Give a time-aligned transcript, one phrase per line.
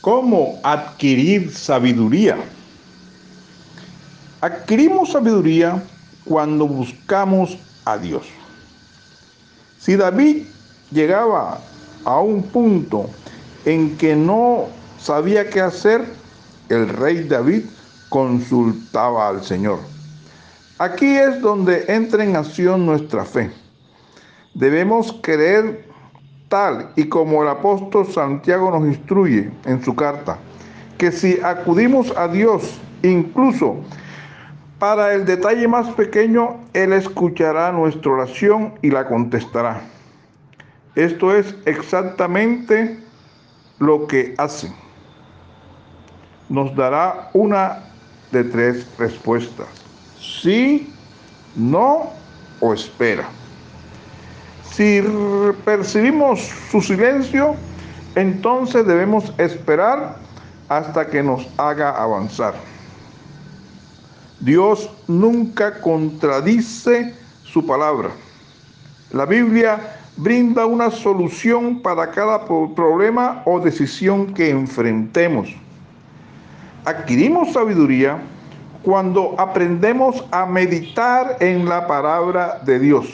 [0.00, 2.38] ¿Cómo adquirir sabiduría?
[4.40, 5.82] Adquirimos sabiduría
[6.24, 8.26] cuando buscamos a Dios.
[9.78, 10.44] Si David
[10.90, 11.60] llegaba
[12.06, 13.10] a un punto
[13.66, 14.68] en que no
[14.98, 16.06] sabía qué hacer,
[16.70, 17.64] el rey David
[18.08, 19.80] consultaba al Señor.
[20.78, 23.50] Aquí es donde entra en acción nuestra fe.
[24.54, 25.89] Debemos creer
[26.50, 30.36] tal y como el apóstol Santiago nos instruye en su carta,
[30.98, 33.76] que si acudimos a Dios, incluso
[34.78, 39.80] para el detalle más pequeño, Él escuchará nuestra oración y la contestará.
[40.96, 42.98] Esto es exactamente
[43.78, 44.72] lo que hace.
[46.48, 47.78] Nos dará una
[48.32, 49.68] de tres respuestas.
[50.18, 50.92] Sí,
[51.54, 52.10] no
[52.60, 53.28] o espera.
[54.72, 55.02] Si
[55.64, 57.54] percibimos su silencio,
[58.14, 60.16] entonces debemos esperar
[60.68, 62.54] hasta que nos haga avanzar.
[64.40, 68.10] Dios nunca contradice su palabra.
[69.12, 75.48] La Biblia brinda una solución para cada problema o decisión que enfrentemos.
[76.84, 78.18] Adquirimos sabiduría
[78.82, 83.06] cuando aprendemos a meditar en la palabra de Dios.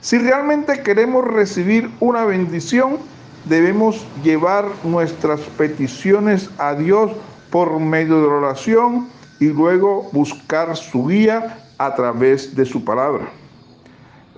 [0.00, 2.96] Si realmente queremos recibir una bendición,
[3.44, 7.12] debemos llevar nuestras peticiones a Dios
[7.50, 9.08] por medio de la oración
[9.40, 13.28] y luego buscar su guía a través de su palabra.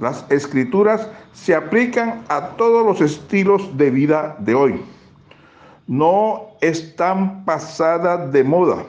[0.00, 4.82] Las escrituras se aplican a todos los estilos de vida de hoy.
[5.86, 8.84] No están pasadas de moda.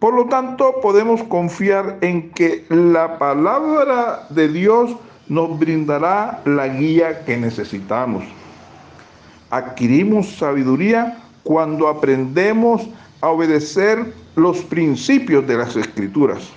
[0.00, 4.96] Por lo tanto, podemos confiar en que la palabra de Dios
[5.28, 8.24] nos brindará la guía que necesitamos.
[9.50, 12.88] Adquirimos sabiduría cuando aprendemos
[13.20, 16.50] a obedecer los principios de las escrituras.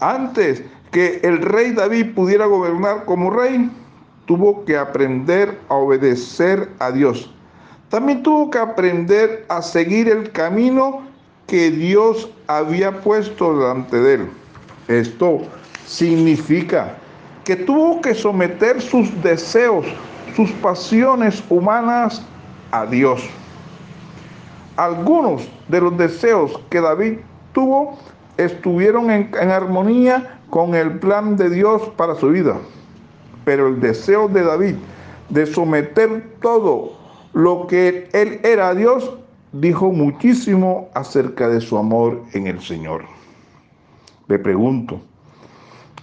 [0.00, 3.70] Antes que el rey David pudiera gobernar como rey,
[4.26, 7.30] tuvo que aprender a obedecer a Dios.
[7.88, 11.02] También tuvo que aprender a seguir el camino
[11.46, 14.30] que Dios había puesto delante de él.
[14.88, 15.40] Esto
[15.86, 16.96] significa
[17.48, 19.86] que tuvo que someter sus deseos,
[20.36, 22.22] sus pasiones humanas
[22.72, 23.26] a Dios.
[24.76, 27.20] Algunos de los deseos que David
[27.54, 27.96] tuvo
[28.36, 32.58] estuvieron en, armonía con el plan de Dios para su vida.
[33.46, 34.74] Pero el deseo de David
[35.30, 36.98] de someter todo
[37.32, 39.10] lo que él era a Dios
[39.52, 43.06] dijo muchísimo acerca de su amor en el Señor.
[44.26, 45.00] Le pregunto,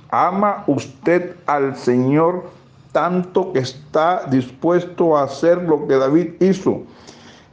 [0.10, 2.50] ¿Ama usted al Señor
[2.92, 6.84] tanto que está dispuesto a hacer lo que David hizo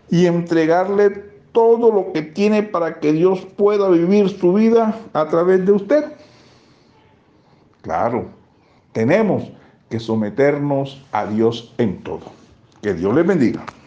[0.08, 1.10] y entregarle
[1.52, 6.04] todo lo que tiene para que Dios pueda vivir su vida a través de usted?
[7.82, 8.26] Claro,
[8.92, 9.50] tenemos
[9.90, 12.22] que someternos a Dios en todo.
[12.80, 13.64] Que Dios le bendiga.